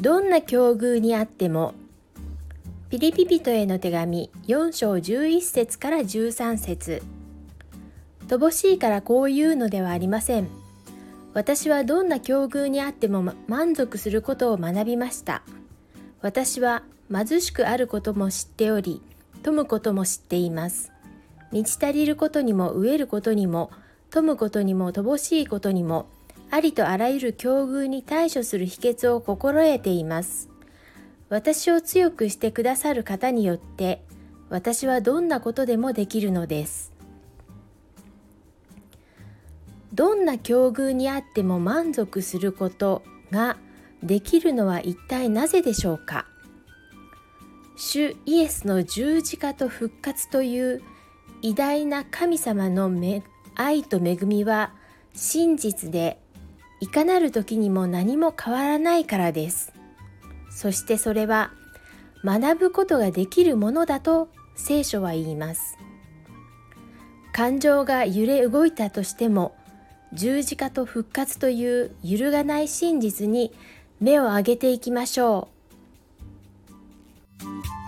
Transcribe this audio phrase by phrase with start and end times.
[0.00, 1.74] どんな境遇にあっても
[2.90, 7.02] ピリピピトへの手紙4章11節から13節。
[8.28, 10.48] 乏しいからこう言うのではありません。
[11.32, 15.42] 私はどんな境遇にあっても満足することを学びました。
[16.20, 19.02] 私は貧しくあることも知っており
[19.42, 20.92] 富むことも知っています。
[21.50, 23.70] 満ち足りることにも飢えることにも
[24.10, 26.06] 富むことにも乏しいことにも
[26.50, 30.48] ありとあらゆる境遇に対処する秘訣を心得ています。
[31.28, 34.02] 私を強くしてくださる方によって
[34.50, 36.92] 私はどんなことでもできるのです。
[39.92, 43.56] どんな境遇にあっても満足することが
[44.02, 46.26] できるのは一体なぜでしょうか？
[47.76, 50.82] 主イエスの十字架と復活という
[51.42, 52.90] 偉大な神様の
[53.56, 54.72] 愛と恵みは
[55.14, 56.20] 真実で
[56.84, 59.72] いかなる時にも何も変わらないからです。
[60.50, 61.50] そしてそれは
[62.22, 65.78] 学ぶことができるものだと聖書は言います。
[67.32, 69.56] 感情が揺れ動いたとしても
[70.12, 73.54] 十字架と復活という揺るがない真実に
[73.98, 75.48] 目を上げていきましょ
[77.40, 77.83] う。